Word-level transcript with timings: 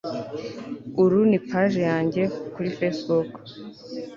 Uru 1.03 1.19
ni 1.29 1.39
page 1.47 1.79
yanjye 1.89 2.21
kuri 2.53 2.69
Facebook 2.77 3.29